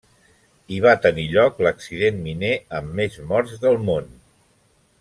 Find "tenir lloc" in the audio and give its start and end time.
1.03-1.61